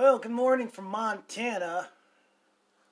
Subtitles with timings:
[0.00, 1.88] Well, good morning from Montana.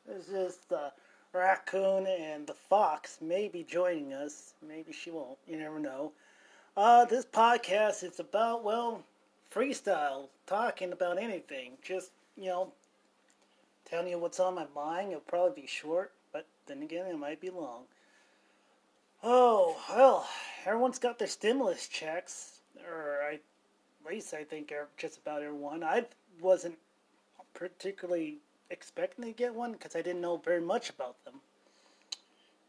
[0.09, 0.91] This is the
[1.33, 4.55] raccoon and the fox may be joining us.
[4.61, 5.39] Maybe she won't.
[5.46, 6.11] You never know.
[6.77, 9.05] Uh, this podcast is about, well,
[9.55, 11.75] freestyle, talking about anything.
[11.80, 12.73] Just, you know,
[13.88, 15.11] telling you what's on my mind.
[15.11, 17.84] It'll probably be short, but then again, it might be long.
[19.23, 20.29] Oh, well,
[20.64, 25.84] everyone's got their stimulus checks, or I, at least I think just about everyone.
[25.84, 26.07] I
[26.41, 26.75] wasn't
[27.57, 28.39] particularly
[28.71, 31.41] expecting to get one because I didn't know very much about them.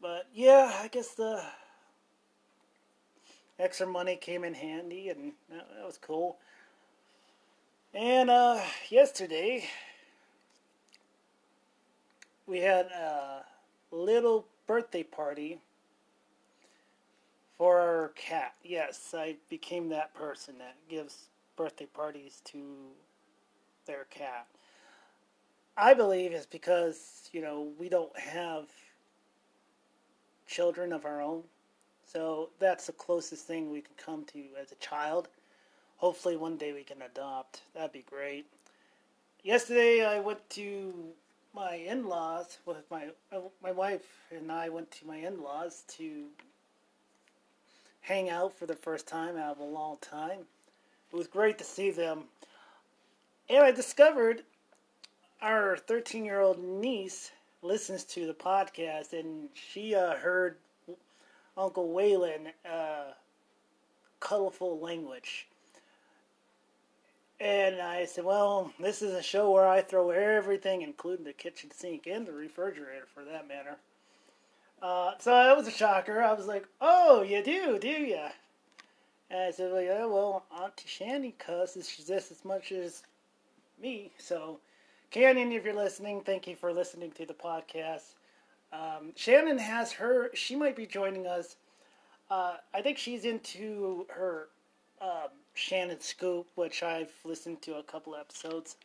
[0.00, 1.42] But yeah, I guess the
[3.58, 6.38] extra money came in handy, and that, was cool.
[7.92, 9.68] And uh, yesterday,
[12.46, 13.42] we had a
[13.90, 15.60] little birthday party
[17.56, 18.54] for our cat.
[18.62, 22.62] Yes, I became that person that gives birthday parties to
[23.86, 24.46] their cat.
[25.80, 28.66] I believe is because, you know, we don't have
[30.48, 31.44] children of our own.
[32.04, 35.28] So that's the closest thing we can come to as a child.
[35.98, 37.62] Hopefully one day we can adopt.
[37.74, 38.46] That'd be great.
[39.44, 40.92] Yesterday I went to
[41.54, 44.02] my in-laws with my uh, my wife
[44.36, 46.24] and I went to my in-laws to
[48.00, 50.40] hang out for the first time out of a long time.
[51.12, 52.24] It was great to see them.
[53.48, 54.42] And I discovered
[55.40, 57.30] our 13 year old niece
[57.62, 60.56] listens to the podcast and she uh, heard
[61.56, 63.12] Uncle Waylon uh,
[64.20, 65.46] colorful language.
[67.40, 71.70] And I said, well, this is a show where I throw everything, including the kitchen
[71.70, 73.76] sink and the refrigerator for that matter.
[74.82, 76.22] Uh, so that was a shocker.
[76.22, 78.26] I was like, oh, you do, do you?
[79.30, 83.02] And I said, well, yeah, well, Auntie Shandy cusses just as much as
[83.80, 84.58] me, so
[85.10, 88.14] Canyon, if you're listening, thank you for listening to the podcast.
[88.72, 91.56] Um, Shannon has her, she might be joining us.
[92.30, 94.48] Uh, I think she's into her
[95.00, 98.76] um, Shannon Scoop, which I've listened to a couple episodes.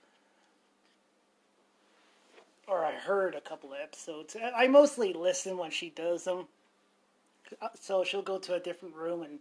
[2.68, 4.38] Or I heard a couple episodes.
[4.56, 6.48] I mostly listen when she does them.
[7.62, 9.40] Uh, so she'll go to a different room and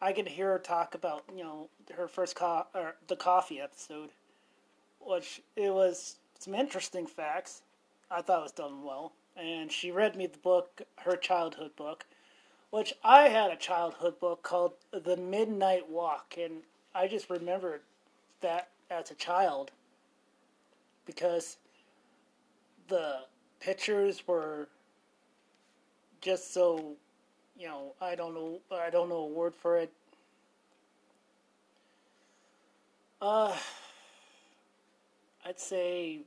[0.00, 4.10] I can hear her talk about, you know, her first co- or the coffee episode
[5.00, 7.62] which it was some interesting facts.
[8.10, 9.12] I thought it was done well.
[9.36, 12.06] And she read me the book, her childhood book,
[12.70, 16.34] which I had a childhood book called The Midnight Walk.
[16.40, 16.62] And
[16.94, 17.82] I just remembered
[18.40, 19.70] that as a child
[21.04, 21.58] because
[22.88, 23.20] the
[23.60, 24.68] pictures were
[26.20, 26.94] just so
[27.58, 29.92] you know i don't know i don't know a word for it
[33.22, 33.56] uh
[35.44, 36.20] I'd say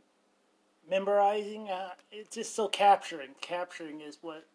[0.90, 1.70] memorizing.
[1.70, 3.30] Uh, it's just so capturing.
[3.42, 4.46] Capturing is what,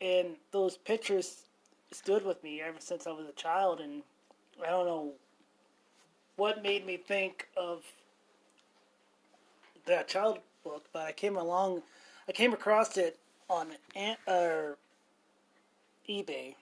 [0.00, 1.42] and those pictures
[1.90, 3.80] stood with me ever since I was a child.
[3.80, 4.02] And
[4.62, 5.12] I don't know
[6.36, 7.84] what made me think of
[9.86, 11.82] that child book, but I came along,
[12.28, 13.18] I came across it
[13.50, 13.68] on
[14.26, 14.74] uh,
[16.08, 16.54] eBay.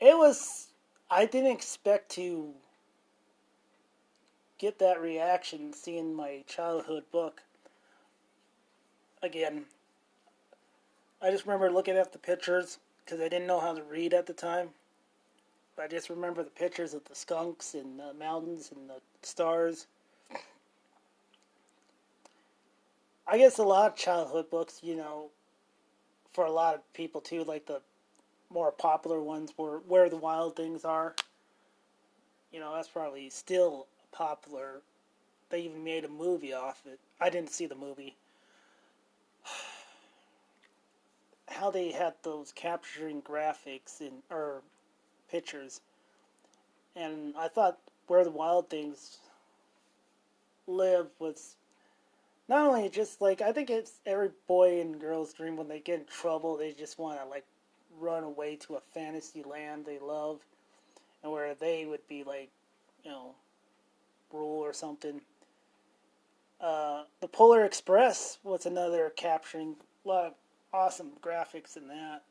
[0.00, 0.68] It was
[1.10, 2.52] I didn't expect to
[4.62, 7.42] get that reaction seeing my childhood book
[9.20, 9.64] again.
[11.20, 14.26] I just remember looking at the pictures because I didn't know how to read at
[14.26, 14.68] the time.
[15.74, 19.88] But I just remember the pictures of the skunks and the mountains and the stars.
[23.26, 25.30] I guess a lot of childhood books, you know,
[26.32, 27.80] for a lot of people too, like the
[28.48, 31.16] more popular ones were Where the Wild Things Are.
[32.52, 34.82] You know, that's probably still popular.
[35.50, 36.98] They even made a movie off it.
[37.20, 38.16] I didn't see the movie.
[41.48, 44.62] How they had those capturing graphics in or
[45.30, 45.80] pictures,
[46.94, 49.18] and I thought where the wild things
[50.66, 51.56] live was
[52.48, 56.00] not only just like I think it's every boy and girl's dream when they get
[56.00, 57.44] in trouble they just want to like
[57.98, 60.40] run away to a fantasy land they love
[61.22, 62.50] and where they would be like
[63.04, 63.34] you know
[64.32, 65.20] rule or something.
[66.60, 70.34] Uh, the Polar Express was another capturing a lot of
[70.72, 72.22] awesome graphics in that.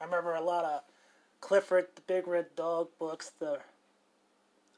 [0.00, 0.82] I remember a lot of
[1.40, 3.32] Clifford the Big Red Dog books.
[3.38, 3.58] The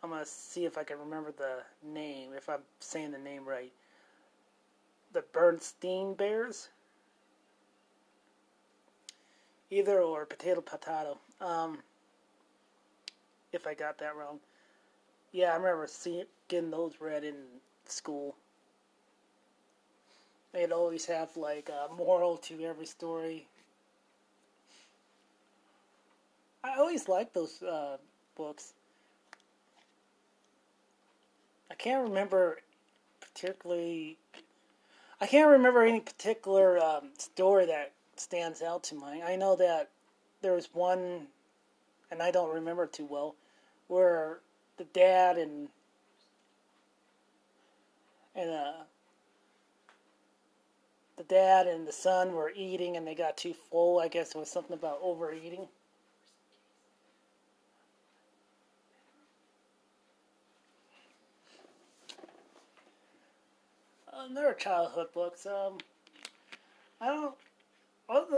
[0.03, 3.73] I'm gonna see if I can remember the name, if I'm saying the name right.
[5.13, 6.69] The Bernstein Bears.
[9.71, 11.19] Either or, potato potato.
[11.41, 11.79] Um,
[13.57, 14.39] if I got that wrong.
[15.33, 17.35] Yeah, I remember seeing getting those read in
[17.87, 18.37] school.
[20.53, 23.47] They'd always have like a moral to every story.
[26.63, 27.99] I always liked those uh,
[28.37, 28.73] books.
[31.71, 32.59] I can't remember
[33.21, 34.19] particularly.
[35.21, 39.23] I can't remember any particular um, story that stands out to me.
[39.23, 39.91] I know that
[40.43, 41.27] there was one,
[42.11, 43.35] and I don't remember too well,
[43.89, 44.41] where
[44.77, 45.69] the dad and
[48.35, 48.73] and uh,
[51.17, 53.99] the dad and the son were eating and they got too full.
[53.99, 55.67] I guess it was something about overeating.
[64.13, 65.47] Um, there are childhood books.
[65.47, 65.79] Um,
[67.01, 67.35] I don't.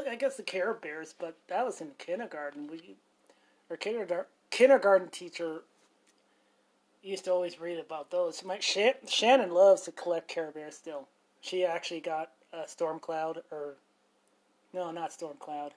[0.09, 2.69] I guess the Care Bears, but that was in kindergarten.
[2.69, 2.97] We,
[3.71, 5.63] our kindergarten kindergarten teacher
[7.03, 8.45] used to always read about those.
[8.45, 11.09] My Shannon loves to collect Care Bears still.
[11.41, 13.75] She actually got a Storm Cloud, or
[14.73, 15.75] no, not Storm Cloud.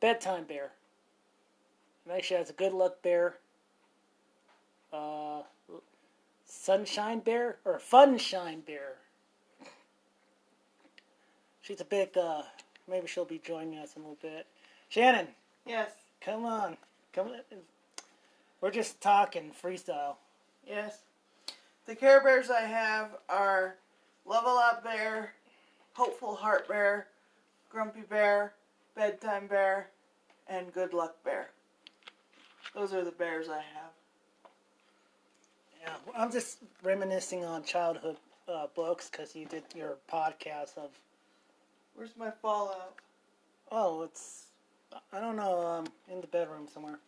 [0.00, 0.72] Bedtime Bear.
[2.22, 3.36] She has a Good Luck Bear.
[4.92, 5.42] Uh,
[6.44, 8.96] Sunshine Bear or Funshine Bear.
[11.62, 12.16] She's a big.
[12.16, 12.42] Uh,
[12.88, 14.46] maybe she'll be joining us in a little bit.
[14.88, 15.28] Shannon.
[15.66, 15.90] Yes.
[16.20, 16.76] Come on,
[17.12, 17.28] come.
[17.28, 17.34] On.
[18.60, 20.16] We're just talking freestyle.
[20.66, 20.98] Yes.
[21.86, 23.76] The Care Bears I have are
[24.26, 25.32] Level Up Bear,
[25.94, 27.06] Hopeful Heart Bear,
[27.70, 28.52] Grumpy Bear,
[28.94, 29.88] Bedtime Bear,
[30.46, 31.48] and Good Luck Bear.
[32.74, 33.90] Those are the bears I have.
[35.82, 38.16] Yeah, I'm just reminiscing on childhood
[38.46, 40.90] uh, books because you did your podcast of.
[41.94, 42.94] Where's my Fallout?
[43.72, 44.49] Oh, it's
[45.12, 46.98] I don't know, um, in the bedroom somewhere.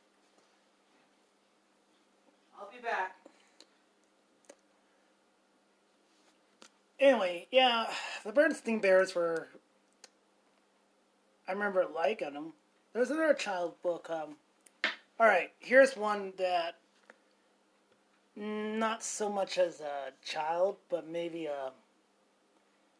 [2.58, 3.16] I'll be back.
[7.00, 7.86] Anyway, yeah,
[8.24, 9.48] the Bernstein Bears were.
[11.48, 12.52] I remember liking them.
[12.92, 14.08] There's another child book.
[14.08, 14.36] Um,
[15.18, 16.76] all right, here's one that
[18.36, 21.72] not so much as a child, but maybe a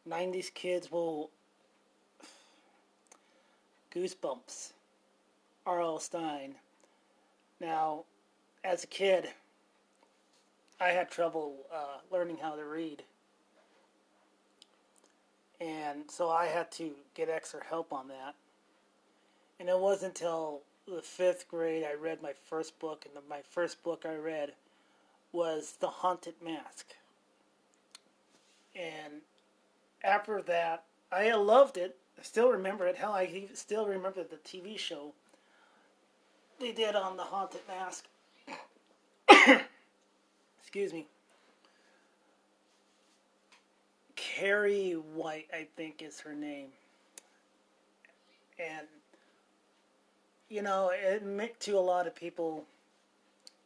[0.07, 1.29] 90s kids will.
[3.93, 4.73] Goosebumps.
[5.65, 5.99] R.L.
[5.99, 6.55] Stine.
[7.61, 8.03] Now,
[8.63, 9.29] as a kid,
[10.79, 13.03] I had trouble uh, learning how to read.
[15.61, 18.35] And so I had to get extra help on that.
[19.59, 23.41] And it wasn't until the fifth grade I read my first book, and the, my
[23.49, 24.53] first book I read
[25.31, 26.87] was The Haunted Mask.
[28.75, 29.21] And
[30.03, 31.95] after that, I loved it.
[32.19, 32.95] I still remember it.
[32.95, 35.13] Hell, I still remember the TV show
[36.59, 38.05] they did on the Haunted Mask.
[40.59, 41.07] Excuse me.
[44.15, 46.69] Carrie White, I think, is her name.
[48.57, 48.87] And,
[50.49, 52.63] you know, it meant to a lot of people,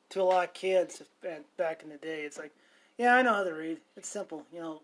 [0.09, 1.03] to a lot of kids
[1.57, 2.51] back in the day, it's like,
[2.97, 3.77] yeah, I know how to read.
[3.95, 4.81] It's simple, you know.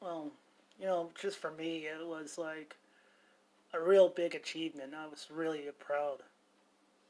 [0.00, 0.32] Well,
[0.80, 2.76] you know, just for me, it was like
[3.76, 4.94] a real big achievement.
[4.94, 6.18] I was really proud.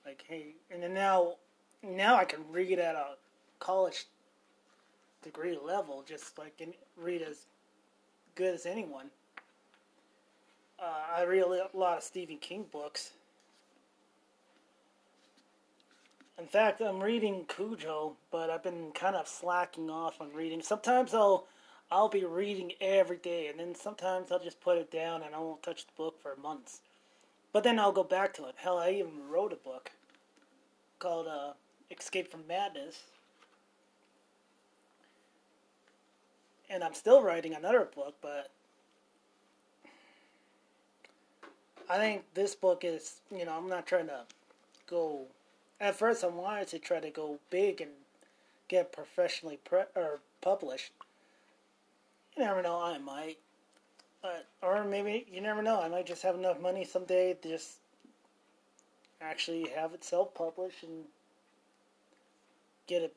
[0.04, 1.34] Like, hey, and then now,
[1.82, 3.16] now I can read at a
[3.58, 4.06] college
[5.22, 6.60] degree level, just like
[6.96, 7.46] read as
[8.34, 9.10] good as anyone.
[10.78, 13.12] Uh, I read a lot of Stephen King books.
[16.38, 20.60] In fact, I'm reading Cujo, but I've been kind of slacking off on reading.
[20.60, 21.46] Sometimes I'll
[21.90, 25.38] I'll be reading every day, and then sometimes I'll just put it down and I
[25.38, 26.80] won't touch the book for months.
[27.52, 28.56] But then I'll go back to it.
[28.58, 29.92] Hell, I even wrote a book
[30.98, 31.52] called uh,
[31.90, 33.04] Escape from Madness.
[36.68, 38.50] And I'm still writing another book, but
[41.88, 44.22] I think this book is, you know, I'm not trying to
[44.88, 45.26] go.
[45.80, 47.92] At first, I wanted to try to go big and
[48.66, 50.92] get professionally pre- or published.
[52.36, 53.38] You never know, I might.
[54.22, 57.78] But, or maybe, you never know, I might just have enough money someday to just
[59.20, 61.04] actually have it self-published and
[62.86, 63.14] get it.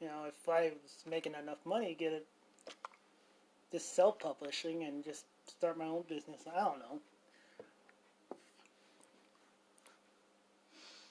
[0.00, 2.26] You know, if I was making enough money, get it
[3.72, 6.42] just self-publishing and just start my own business.
[6.46, 7.00] I don't know.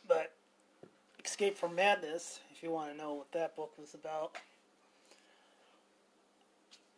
[0.07, 0.31] But
[1.25, 4.37] Escape from Madness, if you want to know what that book was about.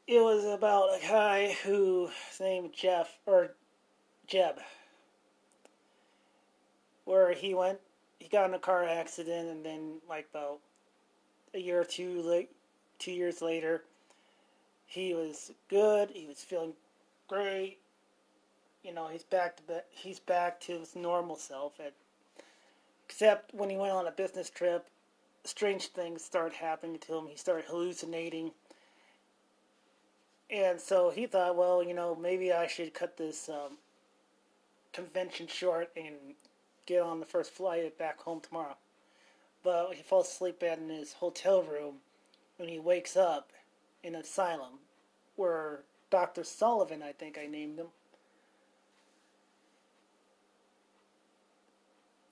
[0.07, 2.09] It was about a guy who
[2.39, 3.55] named Jeff or
[4.27, 4.59] Jeb
[7.05, 7.79] where he went,
[8.19, 10.59] he got in a car accident, and then like about
[11.53, 12.49] a year or two late,
[12.99, 13.83] two years later,
[14.85, 16.09] he was good.
[16.11, 16.73] He was feeling
[17.27, 17.77] great.
[18.83, 21.79] You know, he's back to he's back to his normal self.
[21.79, 21.93] At,
[23.07, 24.87] except when he went on a business trip,
[25.43, 27.27] strange things started happening to him.
[27.27, 28.51] He started hallucinating.
[30.49, 33.77] And so he thought, well, you know, maybe I should cut this um,
[34.93, 36.35] convention short and
[36.85, 38.77] get on the first flight back home tomorrow.
[39.63, 41.95] But he falls asleep in his hotel room
[42.57, 43.51] when he wakes up
[44.03, 44.79] in an asylum
[45.35, 46.43] where Dr.
[46.43, 47.87] Sullivan, I think I named him,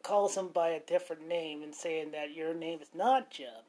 [0.03, 3.63] calls him by a different name and saying that your name is not Jeb.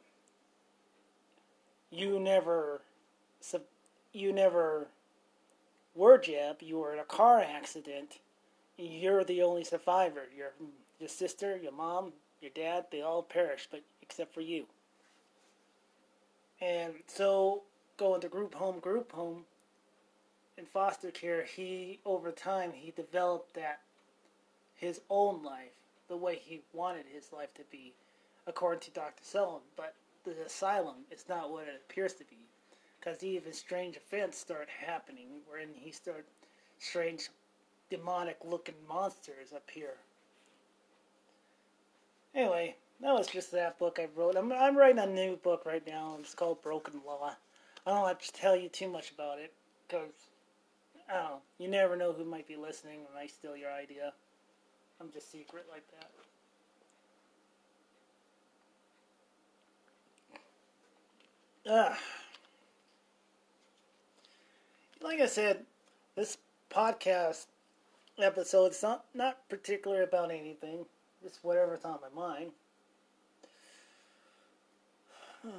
[1.91, 2.83] You never,
[4.15, 4.87] you never
[5.95, 6.63] were Jeb.
[6.63, 8.21] You were in a car accident.
[8.79, 10.23] You're the only survivor.
[10.35, 10.53] Your
[10.99, 14.67] your sister, your mom, your dad, they all perished, but except for you.
[16.61, 17.63] And so,
[17.97, 19.45] going to group home, group home,
[20.57, 23.81] in foster care, he over time he developed that
[24.75, 25.75] his own life
[26.09, 27.93] the way he wanted his life to be,
[28.47, 29.23] according to Dr.
[29.23, 29.63] Sullivan.
[29.77, 29.95] But
[30.25, 32.39] the asylum is not what it appears to be,
[33.05, 36.25] because even strange events start happening, wherein he start
[36.79, 37.29] strange,
[37.91, 39.91] demonic-looking monsters appear.
[42.35, 44.37] Anyway, that was just that book I wrote.
[44.37, 46.17] I'm I'm writing a new book right now.
[46.19, 47.35] It's called Broken Law.
[47.87, 49.53] I don't have to tell you too much about it,
[49.87, 50.31] because
[51.09, 51.43] I don't.
[51.59, 54.15] You never know who might be listening when I steal your idea.
[55.01, 56.11] I'm just secret like that.
[61.67, 61.99] Ah.
[65.05, 65.67] Like I said,
[66.17, 66.39] this
[66.71, 67.45] podcast
[68.19, 70.87] episode is not, not particular about anything.
[71.23, 72.53] Just whatever's on my mind.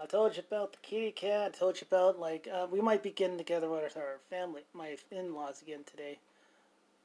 [0.00, 1.52] I told you about the kitty cat.
[1.54, 4.96] I told you about like uh, we might be getting together with our family, my
[5.12, 6.18] in-laws again today.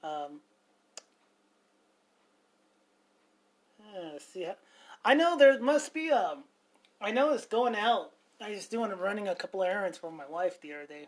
[0.04, 0.40] Um,
[3.96, 4.48] uh, see,
[5.06, 6.46] I know there must be um,
[7.00, 8.14] I know it's going out.
[8.42, 11.08] I was doing running a couple errands for my wife the other day.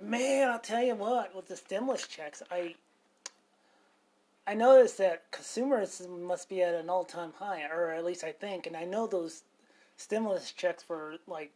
[0.00, 2.74] Man, I'll tell you what, with the stimulus checks, I
[4.46, 8.66] I noticed that consumers must be at an all-time high, or at least I think,
[8.66, 9.44] and I know those
[9.96, 11.52] stimulus checks for like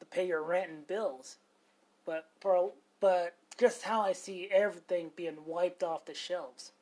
[0.00, 1.36] to pay your rent and bills,
[2.04, 6.72] but for but just how I see everything being wiped off the shelves.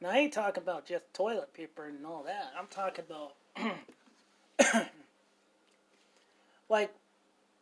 [0.00, 2.52] Now I ain't talking about just toilet paper and all that.
[2.58, 3.36] I'm talking about
[6.68, 6.94] like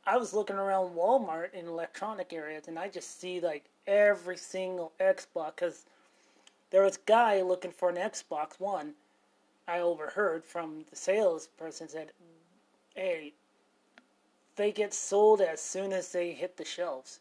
[0.06, 4.92] I was looking around Walmart in electronic areas and I just see like every single
[5.00, 5.84] Xbox because
[6.70, 8.94] there was a guy looking for an Xbox One.
[9.66, 12.12] I overheard from the salesperson said
[12.94, 13.32] hey,
[14.56, 17.20] they get sold as soon as they hit the shelves.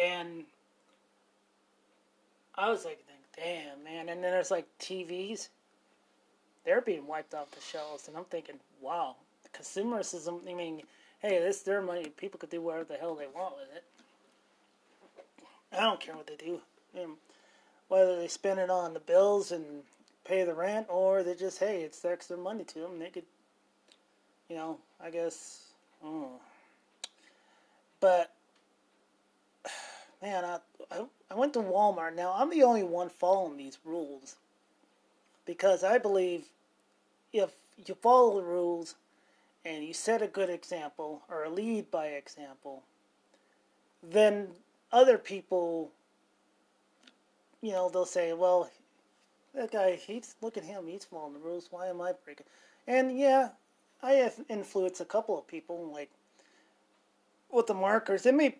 [0.00, 0.44] And
[2.54, 3.04] I was like,
[3.36, 4.08] damn, man.
[4.08, 5.48] And then there's like TVs.
[6.64, 8.08] They're being wiped off the shelves.
[8.08, 9.16] And I'm thinking, wow,
[9.54, 10.82] consumerism, I mean,
[11.20, 12.08] hey, this is their money.
[12.16, 13.84] People could do whatever the hell they want with it.
[15.72, 16.60] I don't care what they do.
[16.94, 17.10] Mean,
[17.88, 19.64] whether they spend it on the bills and
[20.24, 22.98] pay the rent, or they just hey, it's extra money to them.
[22.98, 23.24] They could,
[24.48, 25.66] you know, I guess.
[26.04, 26.40] Oh.
[28.00, 28.32] But
[30.22, 30.58] man, I,
[30.90, 32.16] I I went to Walmart.
[32.16, 34.34] Now I'm the only one following these rules
[35.50, 36.44] because I believe
[37.32, 37.50] if
[37.84, 38.94] you follow the rules
[39.64, 42.84] and you set a good example or lead by example,
[44.00, 44.46] then
[44.92, 45.90] other people,
[47.60, 48.70] you know, they'll say, well,
[49.52, 51.66] that guy, he's look at him, he's following the rules.
[51.72, 52.46] Why am I breaking?
[52.86, 53.48] And yeah,
[54.04, 56.10] I have influenced a couple of people, like
[57.50, 58.24] with the markers.
[58.24, 58.54] It may,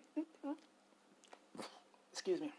[2.11, 2.51] excuse me,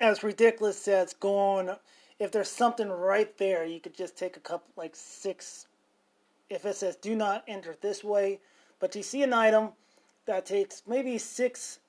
[0.00, 1.70] as ridiculous as going.
[2.18, 5.66] If there's something right there, you could just take a couple, like six.
[6.48, 8.40] If it says "Do not enter this way,"
[8.78, 9.72] but you see an item
[10.26, 11.80] that takes maybe six,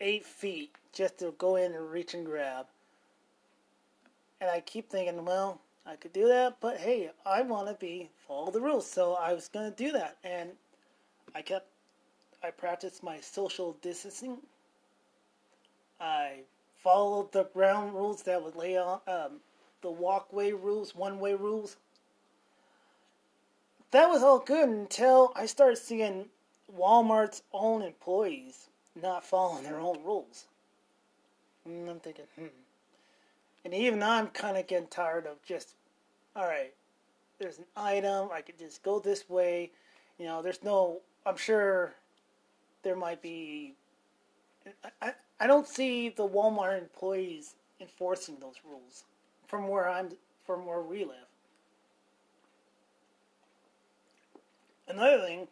[0.00, 2.66] eight feet just to go in and reach and grab
[4.40, 8.10] and I keep thinking, well, I could do that, but hey, I want to be
[8.26, 10.50] follow the rules, so I was going to do that, and
[11.34, 11.66] I kept,
[12.42, 14.38] I practiced my social distancing.
[16.00, 16.40] I
[16.82, 19.40] followed the ground rules that would lay on um,
[19.82, 21.76] the walkway rules, one way rules.
[23.90, 26.26] That was all good until I started seeing
[26.76, 28.68] Walmart's own employees
[29.00, 30.46] not following their own rules.
[31.64, 32.46] And I'm thinking, hmm.
[33.64, 35.74] And even I'm kind of getting tired of just,
[36.34, 36.72] all right,
[37.38, 39.70] there's an item, I could just go this way.
[40.18, 41.94] You know, there's no, I'm sure
[42.82, 43.74] there might be,
[45.02, 49.04] I, I, don't see the Walmart employees enforcing those rules
[49.46, 50.10] from where I'm,
[50.44, 51.28] from where we live.
[54.88, 55.48] Another thing,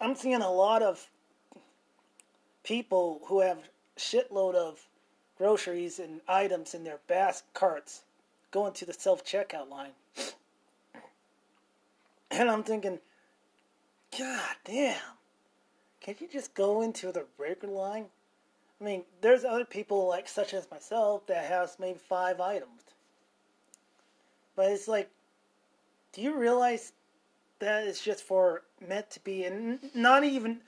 [0.00, 1.08] I'm seeing a lot of
[2.64, 3.58] people who have
[3.96, 4.86] shitload of
[5.36, 8.02] groceries and items in their bas carts
[8.50, 9.92] going to the self checkout line.
[12.30, 12.98] And I'm thinking,
[14.16, 14.96] God damn,
[16.08, 18.06] can't you just go into the regular line?
[18.80, 22.80] I mean, there's other people like such as myself that has maybe five items.
[24.56, 25.10] But it's like,
[26.14, 26.92] do you realize
[27.58, 30.60] that it's just for meant to be, and not even.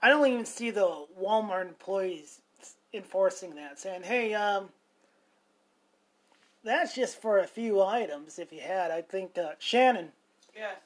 [0.00, 2.40] I don't even see the Walmart employees
[2.94, 4.68] enforcing that, saying, "Hey, um,
[6.62, 8.38] that's just for a few items.
[8.38, 10.12] If you had, I think uh, Shannon,
[10.54, 10.76] Yes.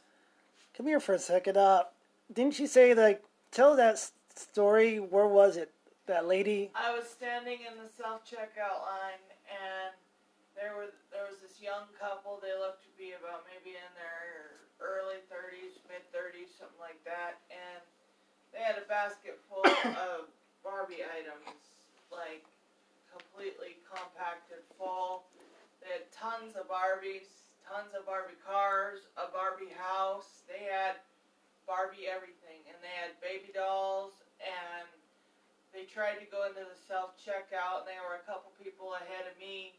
[0.75, 1.59] come here for a second.
[1.59, 1.85] Uh,
[2.33, 4.01] didn't you say like tell that
[4.35, 4.99] story?
[4.99, 5.71] Where was it?
[6.11, 6.75] That lady.
[6.75, 9.95] I was standing in the self checkout line, and
[10.59, 12.43] there was there was this young couple.
[12.43, 17.39] They looked to be about maybe in their early thirties, mid thirties, something like that,
[17.55, 17.79] and
[18.51, 19.63] they had a basket full
[19.95, 20.27] of
[20.67, 21.55] Barbie items,
[22.11, 22.43] like
[23.15, 25.23] completely compacted full.
[25.79, 27.31] They had tons of Barbies,
[27.63, 30.43] tons of Barbie cars, a Barbie house.
[30.51, 30.99] They had
[31.67, 34.89] Barbie everything, and they had baby dolls and
[35.73, 39.25] they tried to go into the self checkout, and there were a couple people ahead
[39.25, 39.73] of me,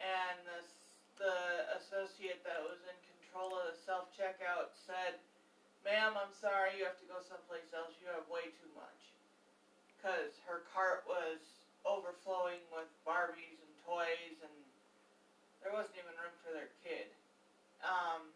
[0.00, 0.60] and the
[1.20, 1.36] the
[1.76, 5.20] associate that was in control of the self checkout said,
[5.84, 7.92] "Ma'am, I'm sorry, you have to go someplace else.
[8.00, 9.12] You have way too much,"
[9.94, 14.56] because her cart was overflowing with Barbies and toys, and
[15.60, 17.12] there wasn't even room for their kid.
[17.84, 18.32] Um,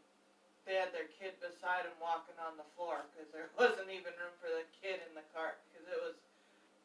[0.64, 4.34] they had their kid beside them walking on the floor because there wasn't even room
[4.38, 6.16] for the kid in the cart because it was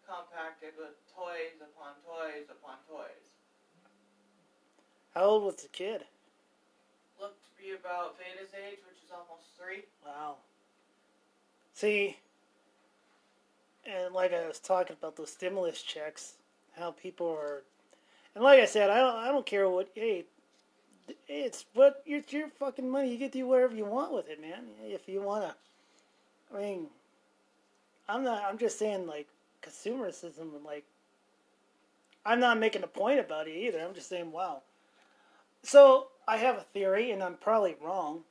[0.07, 3.27] compacted with toys upon toys upon toys.
[5.13, 6.05] How old was the kid?
[7.19, 9.83] Looked to be about Veda's age, which is almost three.
[10.05, 10.37] Wow.
[11.73, 12.17] See,
[13.85, 16.33] and like I was talking about those stimulus checks,
[16.77, 17.63] how people are,
[18.35, 19.89] and like I said, I don't, I don't care what.
[19.93, 20.25] Hey,
[21.27, 23.11] it's what it's your fucking money.
[23.11, 24.65] You get to do whatever you want with it, man.
[24.83, 25.55] If you wanna,
[26.53, 26.87] I mean,
[28.07, 28.43] I'm not.
[28.43, 29.27] I'm just saying, like
[29.61, 30.63] consumerism.
[30.65, 30.85] Like,
[32.25, 33.79] I'm not making a point about it either.
[33.79, 34.61] I'm just saying, wow.
[35.63, 38.21] So I have a theory, and I'm probably wrong.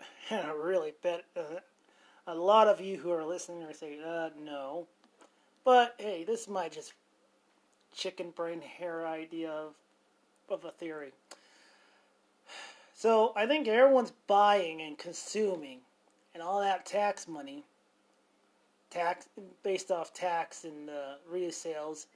[0.32, 1.58] And I really bet uh,
[2.28, 4.86] a lot of you who are listening are saying, uh, no.
[5.64, 6.92] But hey, this is my just
[7.92, 9.74] chicken brain hair idea of,
[10.50, 11.12] of a theory.
[12.94, 15.78] So I think everyone's buying and consuming,
[16.34, 17.64] and all that tax money,
[18.90, 19.26] tax
[19.62, 22.06] based off tax and uh, resales.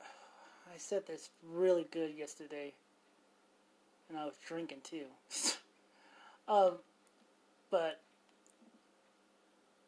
[0.00, 2.72] I said this really good yesterday,
[4.08, 5.04] and I was drinking too.
[6.48, 6.78] um,
[7.70, 8.00] but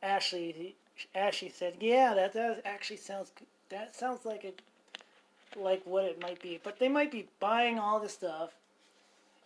[0.02, 0.76] Ashley,
[1.14, 3.32] Ashley said, "Yeah, that does actually sounds.
[3.70, 4.62] That sounds like it,
[5.56, 6.60] like what it might be.
[6.62, 8.50] But they might be buying all this stuff,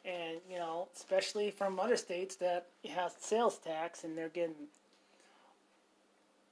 [0.04, 4.68] and you know, especially from other states that has sales tax, and they're getting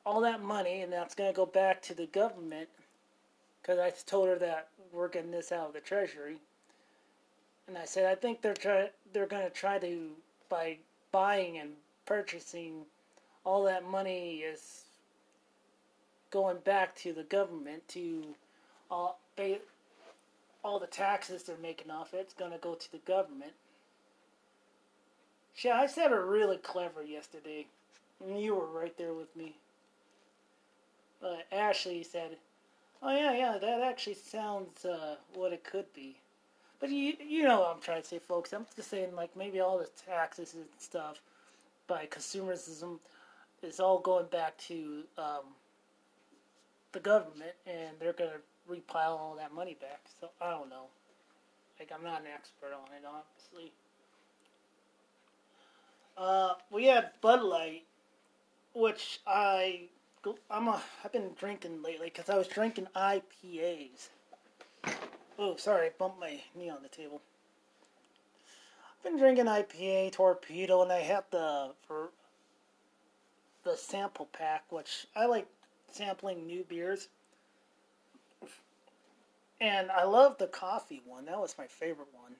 [0.05, 2.69] all that money, and that's going to go back to the government.
[3.61, 6.39] Because I told her that we're getting this out of the treasury,
[7.67, 10.11] and I said I think they're try they're going to try to
[10.49, 10.79] by
[11.13, 11.71] buying and
[12.07, 12.85] purchasing
[13.45, 14.85] all that money is
[16.31, 18.25] going back to the government to
[18.91, 19.19] all
[20.65, 23.53] all the taxes they're making off it's going to go to the government.
[25.63, 27.67] Yeah, I said it really clever yesterday,
[28.25, 29.57] and you were right there with me.
[31.21, 32.37] But Ashley said,
[33.03, 36.17] "Oh yeah, yeah, that actually sounds uh, what it could be."
[36.81, 38.53] But you, you know what I'm trying to say, folks.
[38.53, 41.21] I'm just saying, like maybe all the taxes and stuff
[41.89, 43.01] by consumerism
[43.63, 45.55] is all going back to um,
[46.93, 50.03] the government, and they're to repile all that money back.
[50.21, 50.87] So I don't know.
[51.79, 53.73] Like I'm not an expert on it, obviously.
[56.17, 57.85] Uh, we had Bud Light,
[58.75, 59.89] which I
[60.51, 64.09] I'm a I've been drinking lately because I was drinking IPAs.
[65.39, 67.23] Oh, sorry, I bumped my knee on the table.
[68.99, 72.11] I've been drinking IPA Torpedo, and I had the for
[73.63, 75.47] the sample pack, which I like
[75.93, 77.09] sampling new beers.
[79.61, 81.27] And I love the coffee one.
[81.27, 82.33] That was my favorite one.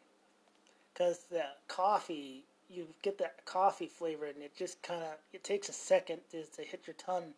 [0.93, 5.69] Because the coffee, you get that coffee flavor, and it just kind of it takes
[5.69, 7.35] a second to, to hit your tongue.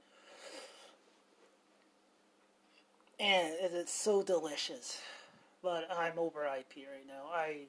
[3.19, 5.01] And it is so delicious.
[5.62, 7.31] But I'm over IP right now.
[7.33, 7.66] I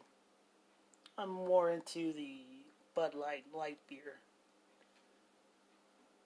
[1.18, 2.40] I'm more into the
[2.96, 4.20] Bud Light light beer.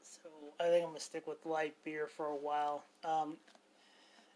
[0.03, 2.83] So I think I'm gonna stick with light beer for a while.
[3.03, 3.37] Um,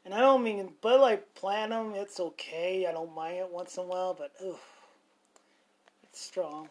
[0.10, 1.94] and I don't mean Bud Light Platinum.
[1.94, 2.88] It's okay.
[2.88, 4.58] I don't mind it once in a while, but ooh,
[6.04, 6.68] it's strong.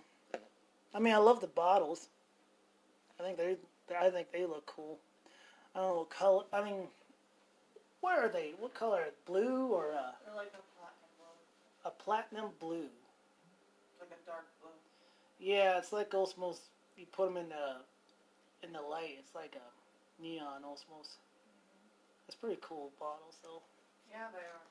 [0.92, 2.08] I mean, I love the bottles.
[3.20, 3.56] I think they,
[3.96, 4.98] I think they look cool.
[5.72, 6.42] I don't know what color.
[6.52, 6.88] I mean,
[8.00, 8.54] what are they?
[8.58, 9.04] What color?
[9.24, 12.90] Blue or a, They're like a platinum blue, a platinum blue?
[14.00, 14.70] like a dark blue.
[15.38, 16.62] Yeah, it's like almost
[16.96, 19.14] you put them in the in the light.
[19.20, 21.18] It's like a neon almost.
[22.28, 23.62] It's pretty cool bottles though.
[24.10, 24.68] Yeah, they are.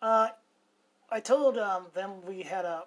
[0.00, 0.28] Uh,
[1.10, 2.84] I told um, them we had a.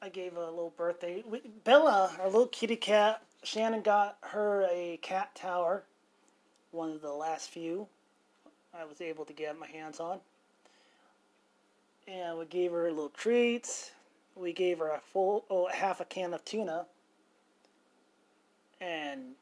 [0.00, 1.24] I gave a little birthday.
[1.26, 5.84] We, Bella, our little kitty cat, Shannon got her a cat tower.
[6.72, 7.88] One of the last few
[8.78, 10.18] I was able to get my hands on.
[12.06, 13.92] And we gave her little treats.
[14.34, 16.86] We gave her a full, oh, half a can of tuna.
[18.84, 19.34] And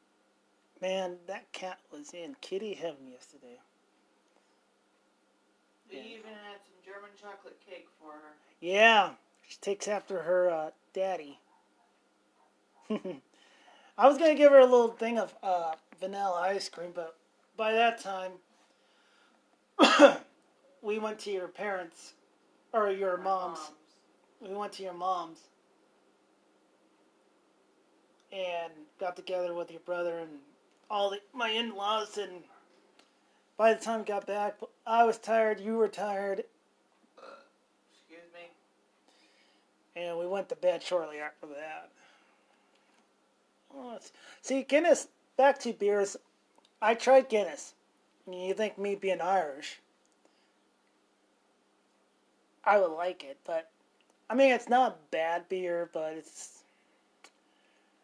[0.81, 3.59] man, that cat was in kitty heaven yesterday.
[5.89, 6.03] We Yeah.
[6.03, 8.33] even had some German chocolate cake for her.
[8.61, 9.15] Yeah,
[9.47, 11.39] she takes after her uh, daddy.
[12.89, 17.17] I was gonna give her a little thing of uh, vanilla ice cream, but
[17.57, 18.39] by that time,
[20.81, 22.13] we went to your parents
[22.71, 23.71] or your My mom's.
[24.39, 25.49] We went to your mom's
[28.33, 30.29] and got together with your brother and
[30.89, 32.17] all the, my in-laws.
[32.17, 32.31] And
[33.57, 34.55] by the time we got back,
[34.87, 35.59] I was tired.
[35.59, 36.43] You were tired.
[37.93, 40.01] Excuse me.
[40.01, 41.89] and we went to bed shortly after that.
[43.75, 43.99] Oh,
[44.41, 45.07] see, Guinness.
[45.37, 46.17] Back to beers.
[46.81, 47.73] I tried Guinness.
[48.31, 49.79] You think me being Irish,
[52.63, 53.69] I would like it, but
[54.29, 56.62] I mean, it's not bad beer, but it's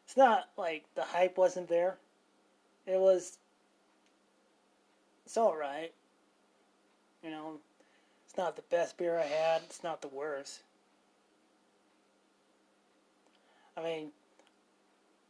[0.10, 1.98] it's not like the hype wasn't there.
[2.88, 3.38] It was.
[5.24, 5.92] It's all right.
[7.24, 7.60] You know,
[8.26, 9.62] it's not the best beer I had.
[9.66, 10.64] It's not the worst.
[13.78, 14.10] I mean,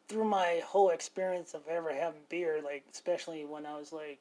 [0.08, 4.20] through my whole experience of ever having beer, like especially when I was like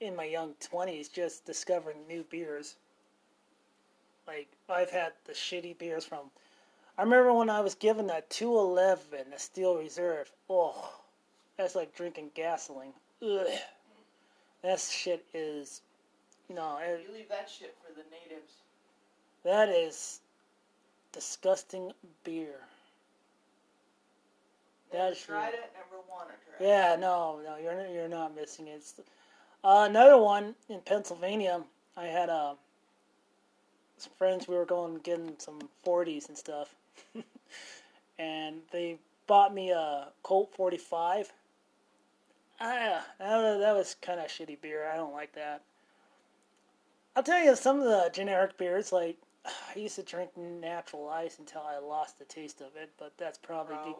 [0.00, 2.76] in my young twenties, just discovering new beers.
[4.26, 6.30] Like I've had the shitty beers from.
[6.98, 10.30] I remember when I was given that two eleven, a Steel Reserve.
[10.50, 10.92] Oh,
[11.56, 12.92] that's like drinking gasoline.
[13.22, 13.46] Ugh.
[14.62, 15.82] That shit is
[16.48, 16.78] no.
[16.78, 18.52] It, You leave that shit for the natives.
[19.44, 20.20] that is
[21.12, 21.92] disgusting
[22.24, 22.56] beer.
[24.92, 25.58] Never That's tried true.
[25.60, 26.68] it, never want to try it.
[26.68, 28.76] Yeah, no, no, you're not, you're not missing it.
[28.76, 28.94] It's,
[29.62, 31.62] uh, another one in Pennsylvania.
[31.96, 32.54] I had uh,
[33.98, 34.48] some friends.
[34.48, 36.74] We were going getting some 40s and stuff,
[38.18, 41.32] and they bought me a Colt 45.
[42.60, 44.90] Ah, that, that was kind of shitty beer.
[44.92, 45.62] I don't like that.
[47.14, 48.92] I'll tell you some of the generic beers.
[48.92, 53.12] Like I used to drink natural ice until I lost the taste of it, but
[53.18, 53.96] that's probably be-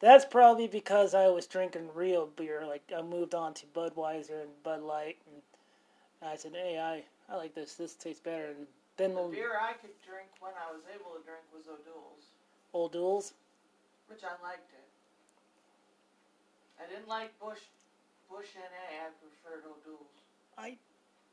[0.00, 2.64] that's probably because I was drinking real beer.
[2.66, 5.42] Like I moved on to Budweiser and Bud Light, and
[6.30, 7.74] I said, "Hey, I, I like this.
[7.74, 11.12] This tastes better." And then The the beer I could drink when I was able
[11.16, 12.32] to drink was O'Doul's,
[12.72, 13.34] old duels.
[14.08, 14.88] which I liked it.
[16.80, 17.60] I didn't like Busch
[18.30, 19.06] Busch NA.
[19.06, 20.16] I preferred O'Doul's.
[20.58, 20.76] I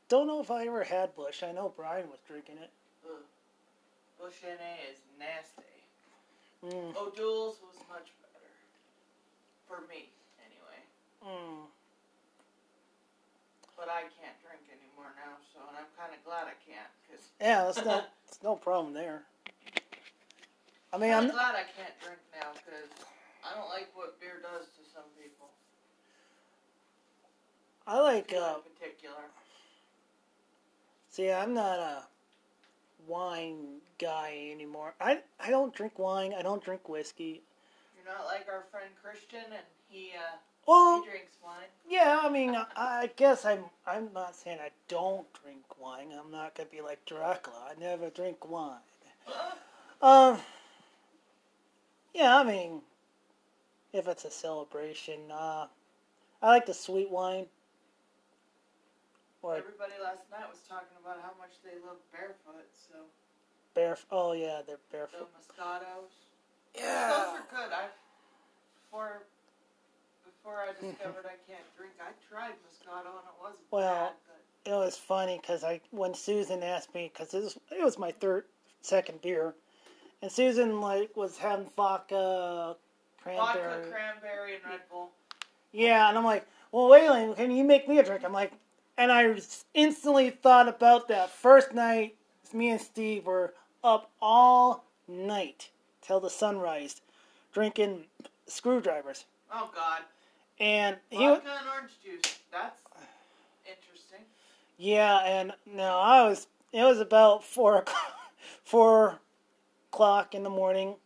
[0.08, 1.42] don't know if I ever had Busch.
[1.42, 2.70] I know Brian was drinking it.
[3.04, 3.24] Ugh.
[4.20, 5.68] Busch NA is nasty.
[6.64, 8.52] Mm, O'Doul's was much better.
[9.68, 10.08] For me,
[10.40, 10.80] anyway.
[11.24, 11.64] mm.
[13.76, 16.93] But I can't drink anymore now, so and I'm kind of glad I can't,
[17.40, 19.22] Yeah, that's no, that's no problem there.
[20.92, 22.90] I mean, I'm I'm glad I can't drink now, because
[23.44, 25.48] I don't like what beer does to some people.
[27.86, 28.32] I like.
[28.32, 29.24] Uh, in particular.
[31.10, 32.02] see, I'm not a
[33.06, 34.94] wine guy anymore.
[35.00, 36.34] I I don't drink wine.
[36.36, 37.42] I don't drink whiskey.
[37.96, 41.66] You're not like our friend Christian, and he uh, Well, He drinks wine.
[41.88, 43.64] yeah, I mean, I, I guess I'm.
[43.86, 46.08] I'm not saying I don't drink wine.
[46.18, 47.70] I'm not gonna be like Dracula.
[47.70, 48.78] I never drink wine.
[50.02, 50.38] Um.
[52.12, 52.82] Yeah, I mean,
[53.92, 55.66] if it's a celebration, uh,
[56.42, 57.46] I like the sweet wine.
[59.40, 62.68] Or Everybody last night was talking about how much they love barefoot.
[62.72, 62.94] So
[63.74, 63.96] bear.
[64.10, 65.28] Oh yeah, they're the barefoot.
[65.36, 66.12] Moscatos.
[66.74, 67.08] Yeah.
[67.08, 67.72] Those are good.
[67.72, 67.86] I
[68.90, 69.22] before
[70.44, 74.12] before I discovered I can't drink, I tried Moscato oh, and it wasn't Well, bad.
[74.64, 77.98] But it was funny because I when Susan asked me because it was, it was
[77.98, 78.44] my third
[78.82, 79.54] second beer,
[80.20, 82.76] and Susan like was having vodka,
[83.24, 85.10] vodka, cranberry, cranberry, and Red Bull.
[85.72, 88.24] yeah, and I'm like, well, Waylon, can you make me a drink?
[88.24, 88.52] I'm like,
[88.98, 89.34] and I
[89.72, 92.16] instantly thought about that first night.
[92.52, 93.52] Me and Steve were
[93.82, 97.00] up all night till the sunrise,
[97.52, 98.04] drinking
[98.46, 100.00] screwdrivers, Oh God,
[100.60, 101.18] and he.
[101.18, 102.38] vodka and orange juice.
[102.52, 102.80] That's
[103.64, 104.24] interesting.
[104.78, 106.46] Yeah, and no, I was.
[106.72, 108.14] It was about four o'clock,
[108.64, 109.18] four
[109.92, 110.96] o'clock in the morning,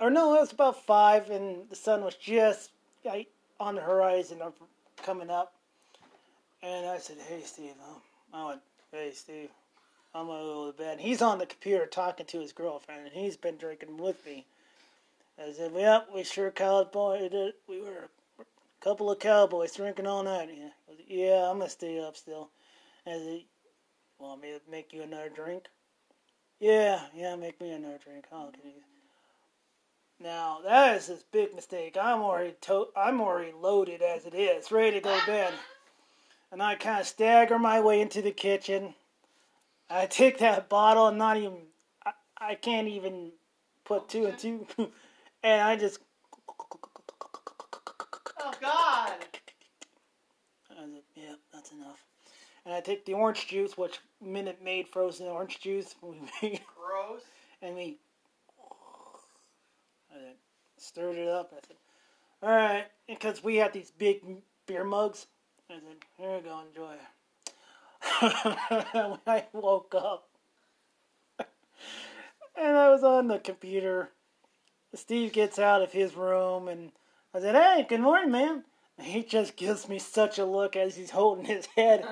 [0.00, 2.70] or no, it was about five, and the sun was just
[3.04, 3.28] like,
[3.58, 4.54] on the horizon of
[5.02, 5.54] coming up.
[6.62, 8.00] And I said, "Hey, Steve," um,
[8.32, 8.60] I went,
[8.92, 9.50] "Hey, Steve,
[10.14, 13.36] I'm gonna go to bed." He's on the computer talking to his girlfriend, and he's
[13.36, 14.46] been drinking with me.
[15.38, 17.58] I said, "Yep, we sure cowboyed it.
[17.66, 18.10] We were
[18.80, 20.70] couple of cowboys drinking all night." Yeah,
[21.06, 22.50] yeah, I'm gonna stay up still.
[23.06, 23.44] I said,
[24.18, 25.68] "Want me to make you another drink?"
[26.58, 28.26] Yeah, yeah, make me another drink.
[28.30, 28.82] Oh, can you?
[30.20, 31.96] Now that is a big mistake.
[31.96, 35.54] I'm already to- I'm already loaded as it is, ready to go to bed.
[36.52, 38.94] And I kind of stagger my way into the kitchen.
[39.88, 41.68] I take that bottle and not even
[42.04, 43.32] I, I can't even
[43.84, 44.66] put two and two,
[45.42, 46.00] and I just
[48.42, 49.12] Oh God.
[50.70, 52.04] I was like, yeah, that's enough.
[52.64, 57.22] And I take the orange juice, which Minute Maid frozen orange juice, we made, Gross.
[57.62, 57.98] and we
[60.12, 60.32] I
[60.78, 61.52] stirred it up.
[61.52, 61.76] I said,
[62.42, 64.22] all right, because we had these big
[64.66, 65.26] beer mugs.
[65.70, 65.82] I said,
[66.16, 66.96] here you go, enjoy.
[68.92, 70.28] when I woke up,
[72.56, 74.10] and I was on the computer,
[74.94, 76.92] Steve gets out of his room, and
[77.34, 78.64] I said, hey, good morning, man.
[79.00, 82.04] He just gives me such a look as he's holding his head.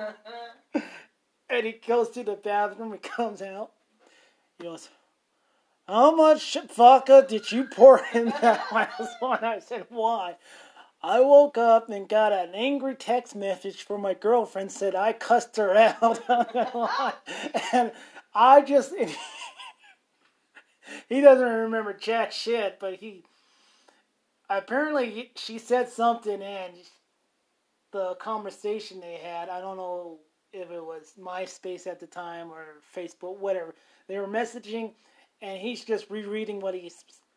[1.51, 3.71] And he goes to the bathroom and comes out.
[4.59, 4.89] He goes,
[5.87, 9.43] How much vodka did you pour in that last one?
[9.43, 10.35] I said, Why?
[11.01, 15.55] I woke up and got an angry text message from my girlfriend said I cussed
[15.55, 16.21] her out.
[17.73, 17.93] And
[18.35, 18.93] I just
[21.07, 23.23] he doesn't remember jack shit, but he
[24.49, 26.73] apparently she said something and
[27.91, 30.19] the conversation they had, I don't know
[30.53, 33.75] if it was MySpace at the time or Facebook, whatever.
[34.07, 34.93] They were messaging,
[35.41, 36.91] and he's just rereading what he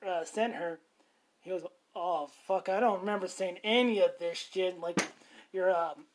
[0.07, 0.79] uh, sent her.
[1.41, 5.01] He goes, "Oh fuck, I don't remember saying any of this shit." Like,
[5.53, 6.07] you're um.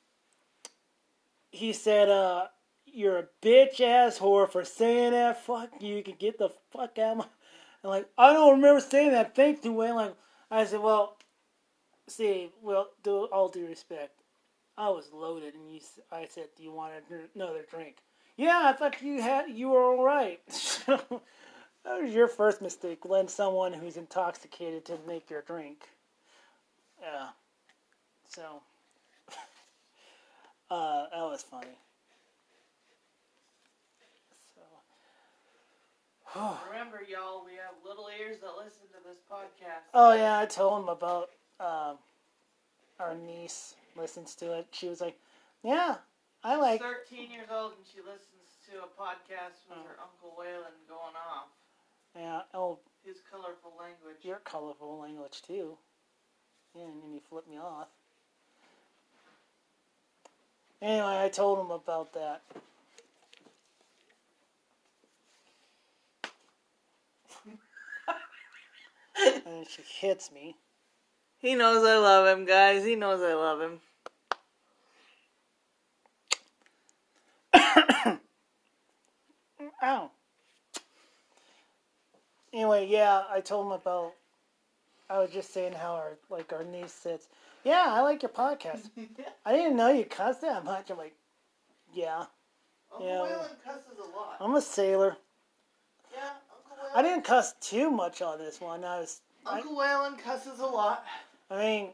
[1.51, 2.47] He said, "Uh,
[2.85, 5.45] you're a bitch ass whore for saying that.
[5.45, 7.25] Fuck you, you can get the fuck out." Of my...
[7.83, 9.35] And like, I don't remember saying that.
[9.35, 9.95] Thank you, Wayne.
[9.95, 10.15] Like,
[10.49, 11.17] I said, "Well,
[12.07, 14.21] see, well, do all due respect."
[14.77, 15.79] I was loaded, and you.
[16.11, 16.93] I said, "Do you want
[17.35, 17.97] another drink?"
[18.37, 19.49] Yeah, I thought you had.
[19.49, 20.39] You were all right.
[20.87, 23.05] that was your first mistake.
[23.05, 25.89] Lend someone who's intoxicated to make your drink.
[27.01, 27.29] Yeah.
[28.29, 28.61] So.
[30.69, 31.77] uh, that was funny.
[36.37, 36.57] So.
[36.69, 39.89] Remember, y'all, we have little ears that listen to this podcast.
[39.95, 41.97] Oh yeah, I told him about um,
[42.99, 44.67] our niece listens to it.
[44.71, 45.17] She was like,
[45.63, 45.95] "Yeah,
[46.43, 49.87] I She's like." 13 years old and she listens to a podcast with Oh.
[49.87, 51.47] her Uncle Waylon going off.
[52.15, 54.17] Yeah, oh, His colorful language.
[54.23, 55.75] your colorful language too.
[56.75, 57.87] Yeah, and then you flip me off.
[60.83, 62.43] Anyway, I told him about that.
[69.45, 70.55] And she hits me.
[71.39, 72.83] He knows I love him, guys.
[72.83, 73.79] He knows I love him.
[79.83, 80.11] Ow.
[82.53, 84.13] Anyway, yeah, I told him about.
[85.09, 87.27] I was just saying how our like our niece sits.
[87.63, 88.89] Yeah, I like your podcast.
[89.45, 90.89] I didn't know you cuss that much.
[90.89, 91.13] I'm like,
[91.93, 92.25] yeah,
[92.91, 93.15] Uncle Yeah.
[93.15, 94.37] Waylon cusses a lot.
[94.39, 95.15] I'm a sailor.
[96.13, 96.46] yeah, Uncle Waylon.
[96.95, 98.83] I didn't cuss too much on this one.
[98.83, 101.05] I was, Uncle Waylon cusses a lot.
[101.49, 101.89] I mean,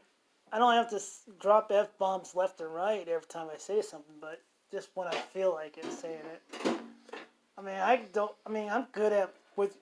[0.52, 3.82] I don't have to s- drop f bombs left and right every time I say
[3.82, 6.76] something, but just when I feel like it, saying it.
[7.56, 8.32] I mean, I don't.
[8.46, 9.76] I mean, I'm good at with.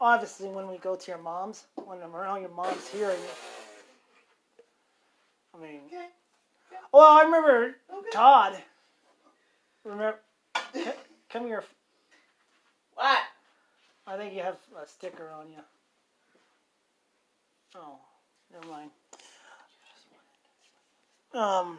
[0.00, 3.16] Obviously, when we go to your mom's, when I'm around your mom's hearing.
[5.54, 6.06] I mean, Okay.
[6.92, 8.10] well, I remember Okay.
[8.12, 8.62] Todd.
[9.84, 10.20] Remember,
[11.30, 11.64] come here.
[12.94, 13.18] What?
[14.06, 15.58] I think you have a sticker on you.
[17.74, 17.98] Oh,
[18.52, 18.90] never mind.
[21.34, 21.78] Um.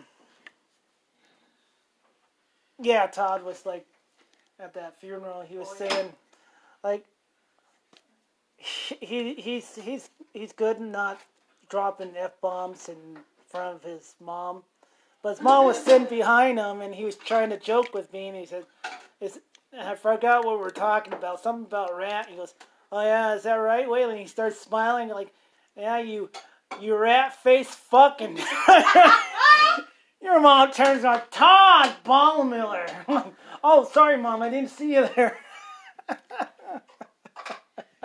[2.80, 3.86] Yeah, Todd was like
[4.60, 5.42] at that funeral.
[5.42, 5.90] He was Oh, yeah.
[5.90, 6.14] saying,
[6.84, 7.06] like,
[8.58, 11.20] he he's he's he's good in not
[11.70, 14.64] dropping f bombs in front of his mom,
[15.24, 18.28] but his mom was sitting behind him, and he was trying to joke with me,
[18.28, 18.66] and he said,
[19.22, 19.40] "Is
[19.78, 21.42] I forgot what we were talking about.
[21.42, 22.54] Something about rat." He goes,
[22.92, 25.34] "Oh yeah, is that right?" Wait, and he starts smiling like,
[25.76, 26.30] "Yeah, you
[26.80, 28.40] you rat face fucking."
[30.22, 32.90] Your mom turns on Todd Ballmiller.
[33.64, 35.38] oh, sorry, mom, I didn't see you there.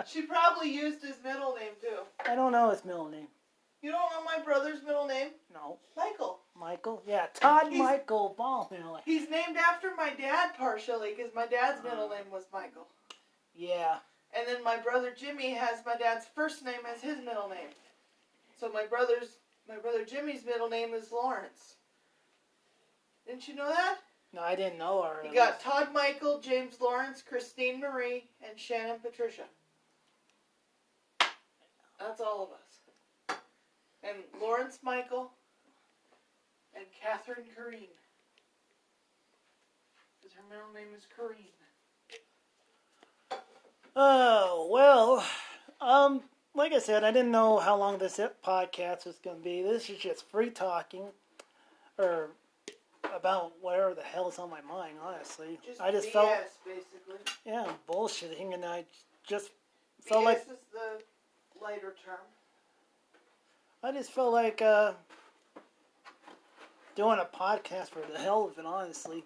[0.05, 1.99] She probably used his middle name too.
[2.29, 3.27] I don't know his middle name.
[3.83, 5.31] You don't know my brother's middle name?
[5.53, 6.39] No, Michael.
[6.57, 7.03] Michael.
[7.05, 9.01] Yeah, Todd He's- Michael Ballmiller.
[9.03, 12.87] He's named after my dad partially because my dad's middle name was Michael.
[13.53, 13.97] Yeah.
[14.33, 17.69] And then my brother Jimmy has my dad's first name as his middle name.
[18.57, 21.75] So my brother's my brother Jimmy's middle name is Lawrence.
[23.27, 23.97] Didn't you know that?
[24.31, 25.25] No, I didn't know her.
[25.27, 29.43] You got Todd Michael, James Lawrence, Christine Marie, and Shannon Patricia.
[31.99, 32.62] That's all of us.
[34.03, 35.31] And Lawrence Michael
[36.75, 37.87] and Catherine Corrine.
[40.21, 41.51] Because her middle name is Corrine.
[43.95, 45.23] Oh well,
[45.79, 46.21] um,
[46.55, 49.61] like I said, I didn't know how long this podcast was going to be.
[49.61, 51.03] This is just free talking,
[51.99, 52.31] or
[53.15, 54.95] about whatever the hell's on my mind.
[55.03, 56.29] Honestly, Just I just BS, felt
[56.65, 57.19] basically.
[57.45, 58.85] yeah bullshitting, and I
[59.27, 59.49] just
[60.03, 62.17] BS felt like this is the lighter term.
[63.85, 64.93] I just felt like uh,
[66.95, 68.65] doing a podcast for the hell of it.
[68.65, 69.25] Honestly,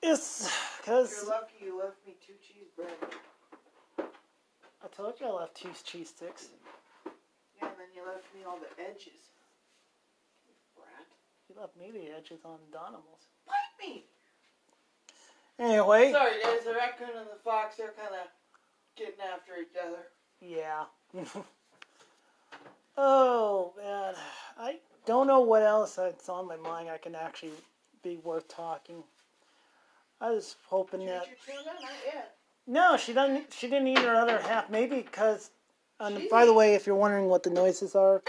[0.00, 2.90] it's because You're lucky you left me two cheese bread.
[3.98, 6.50] I told you I left two cheese sticks.
[7.60, 9.34] Yeah, and then you left me all the edges.
[10.76, 11.06] Brat.
[11.48, 13.26] You left me the edges on Donimals.
[13.48, 14.04] Bite me!
[15.58, 18.28] Anyway, Sorry guys, the raccoon and the fox, they're kind of
[18.96, 20.06] getting after each other.
[20.40, 20.84] yeah.
[22.96, 24.14] oh man,
[24.58, 26.88] I don't know what else that's on my mind.
[26.88, 27.52] I can actually
[28.02, 29.02] be worth talking.
[30.20, 31.54] I was hoping Did that eat?
[31.64, 32.36] Not yet.
[32.66, 33.52] no, she doesn't.
[33.52, 34.70] She didn't eat her other half.
[34.70, 35.50] Maybe because.
[35.98, 38.22] And by the way, if you're wondering what the noises are,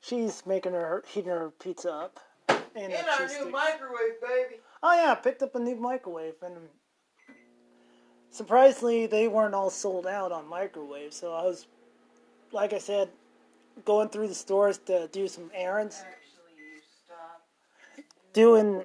[0.00, 2.20] she's making her heating her pizza up.
[2.48, 4.60] And In her our new microwave, baby.
[4.82, 6.56] Oh yeah, I picked up a new microwave and
[8.30, 11.16] surprisingly they weren't all sold out on microwaves.
[11.16, 11.66] So I was,
[12.52, 13.08] like I said,
[13.84, 15.96] going through the stores to do some errands.
[16.00, 17.42] Actually, you stop.
[18.32, 18.84] Doing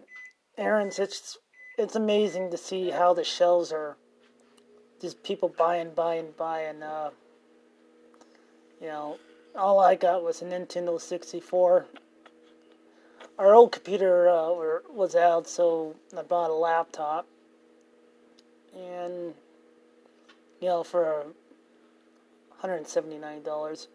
[0.57, 1.37] errands, it's
[1.77, 3.97] it's amazing to see how the shelves are.
[5.01, 6.83] Just people buying, buying, buying.
[6.83, 7.09] Uh,
[8.79, 9.17] you know,
[9.55, 11.85] all I got was a Nintendo 64.
[13.39, 17.25] Our old computer uh, were, was out, so I bought a laptop.
[18.75, 19.33] And,
[20.59, 21.25] you know, for
[22.63, 23.87] $179.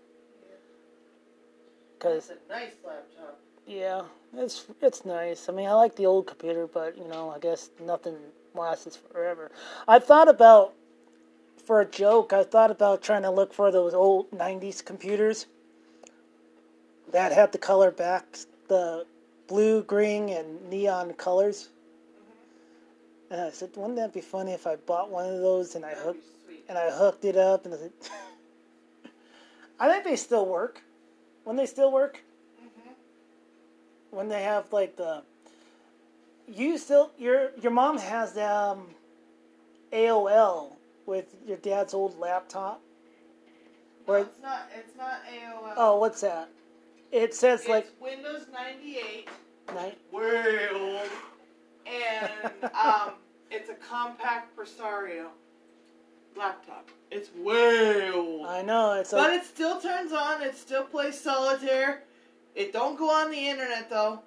[2.00, 3.40] That's a nice laptop.
[3.66, 4.02] yeah,
[4.36, 5.48] it's it's nice.
[5.48, 8.16] I mean, I like the old computer, but, you know, I guess nothing
[8.54, 9.50] lasts forever.
[9.86, 10.74] I thought about,
[11.64, 15.46] for a joke, I thought about trying to look for those old 90s computers
[17.12, 18.24] that had the color back,
[18.68, 19.06] the
[19.46, 21.68] blue, green, and neon colors.
[22.18, 23.34] Mm-hmm.
[23.34, 25.90] And I said, wouldn't that be funny if I bought one of those and I
[25.90, 26.24] That'd hooked
[26.68, 27.92] and I hooked it up and I said,
[29.80, 30.82] I think they still work.
[31.46, 32.24] When they still work,
[32.60, 32.94] Mhm.
[34.10, 35.22] when they have like the,
[36.48, 38.88] you still your your mom has um,
[39.92, 40.72] AOL
[41.06, 42.80] with your dad's old laptop.
[44.08, 44.68] No, Where it's not.
[44.76, 45.74] It's not AOL.
[45.76, 46.48] oh, what's that?
[47.12, 49.28] It says it's like Windows 98.
[49.72, 49.98] night.
[50.10, 51.08] Way old.
[51.86, 53.12] And um,
[53.52, 55.28] it's a Compaq Presario
[56.36, 56.88] laptop.
[57.10, 58.46] It's way old.
[58.46, 60.42] I know it's But like it still turns on.
[60.42, 62.02] It still plays solitaire.
[62.54, 64.20] It don't go on the internet though.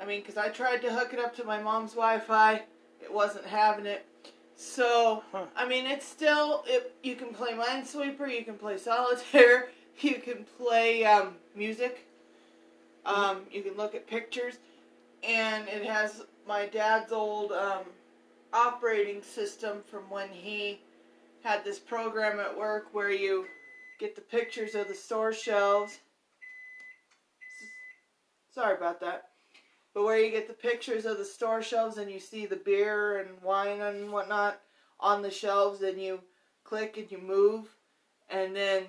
[0.00, 2.62] I mean, because I tried to hook it up to my mom's Wi-Fi,
[3.00, 4.06] it wasn't having it.
[4.56, 5.44] So Huh.
[5.56, 6.94] I mean, it's still it.
[7.02, 8.32] You can play Minesweeper.
[8.32, 9.68] You can play solitaire.
[10.00, 12.06] You can play um, music.
[13.04, 14.58] Um, you can look at pictures,
[15.24, 17.82] and it has my dad's old um,
[18.52, 20.78] operating system from when he
[21.42, 23.46] had this program at work where you
[23.98, 25.98] get the pictures of the store shelves.
[28.52, 29.30] Sorry about that.
[29.94, 33.18] But where you get the pictures of the store shelves and you see the beer
[33.18, 34.60] and wine and whatnot
[35.00, 36.20] on the shelves, and you
[36.64, 37.68] click and you move,
[38.28, 38.82] and then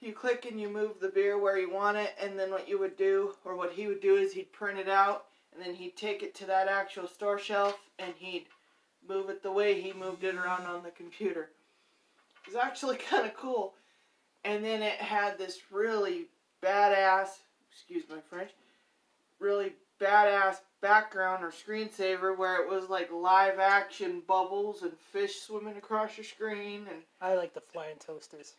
[0.00, 2.78] you click and you move the beer where you want it, and then what you
[2.78, 5.96] would do, or what he would do, is he'd print it out, and then he'd
[5.96, 8.46] take it to that actual store shelf, and he'd
[9.08, 11.50] move it the way he moved it around on the computer.
[12.46, 13.74] It was actually kind of cool.
[14.44, 16.26] And then it had this really
[16.62, 17.28] badass,
[17.70, 18.50] excuse my French,
[19.38, 25.76] really badass background or screensaver where it was like live action bubbles and fish swimming
[25.76, 28.54] across your screen and I like the flying toasters.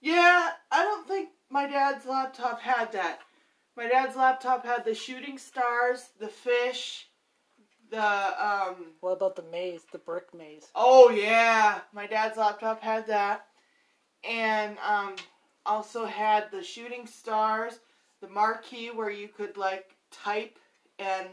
[0.00, 3.18] yeah, I don't think my dad's laptop had that.
[3.76, 7.07] My dad's laptop had the shooting stars, the fish,
[7.90, 10.68] the um What about the maze, the brick maze?
[10.74, 13.46] oh yeah, my dad's laptop had that.
[14.28, 15.16] And um
[15.66, 17.80] also had the shooting stars,
[18.20, 20.58] the marquee where you could like type
[20.98, 21.28] and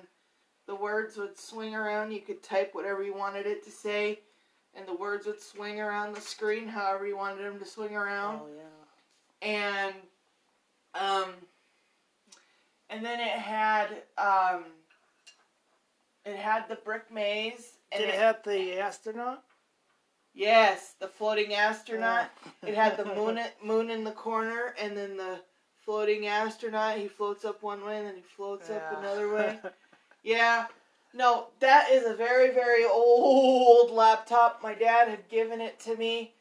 [0.68, 2.12] the words would swing around.
[2.12, 4.20] You could type whatever you wanted it to say
[4.76, 8.42] and the words would swing around the screen however you wanted them to swing around
[8.44, 9.48] Oh yeah.
[9.48, 9.96] and
[10.94, 11.30] um
[12.90, 13.88] and then it had
[14.18, 14.66] um
[16.26, 19.44] it had the brick maze and Did it have the astronaut?
[20.34, 22.30] yes the floating astronaut.
[22.64, 22.70] Yeah.
[22.70, 25.40] it had the moon moon in the corner and then the
[25.86, 26.98] floating astronaut.
[26.98, 29.60] He floats up one way and then he floats up another way.
[30.24, 30.66] Yeah.
[31.14, 34.62] No that is a very very old laptop.
[34.64, 36.34] My dad had given it to me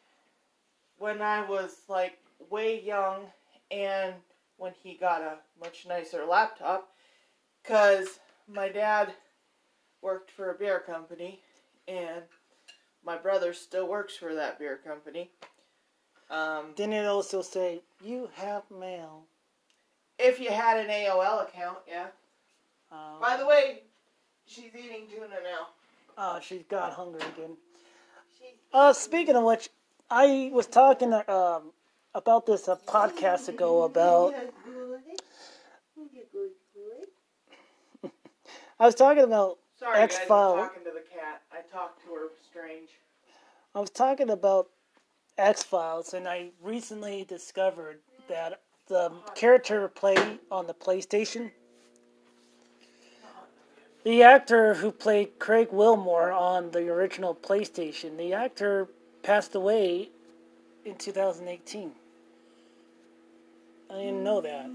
[0.98, 2.18] when i was like
[2.50, 3.24] way young
[3.70, 4.14] and
[4.56, 6.88] when he got a much nicer laptop
[7.62, 9.12] because my dad
[10.04, 11.40] worked for a beer company
[11.88, 12.22] and
[13.04, 15.30] my brother still works for that beer company
[16.30, 19.24] um, Didn't it also say you have mail?
[20.18, 22.06] if you had an aol account yeah
[22.92, 23.82] Um, by the way
[24.46, 25.68] she's eating tuna now
[26.16, 27.56] oh, she's got hungry again.
[28.38, 29.68] She's Uh, speaking of which,
[30.10, 31.72] I was talking um,
[32.14, 34.34] about this a podcast ago about
[38.78, 40.54] I was talking about Sorry, X-File.
[40.54, 41.42] I'm talking to the cat.
[41.52, 42.88] I talked to her strange.
[43.74, 44.68] I was talking about
[45.36, 51.50] X Files, and I recently discovered that the character played on the PlayStation,
[54.04, 58.88] the actor who played Craig Willmore on the original PlayStation, the actor
[59.22, 60.08] passed away
[60.86, 61.92] in 2018.
[63.90, 64.70] I didn't know that.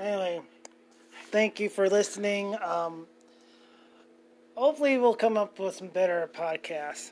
[0.00, 0.42] Anyway,
[1.34, 2.56] thank you for listening.
[2.62, 3.08] Um,
[4.54, 7.10] hopefully, we'll come up with some better podcasts.